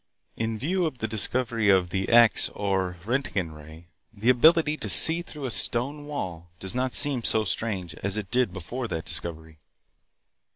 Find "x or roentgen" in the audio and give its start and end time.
2.09-3.51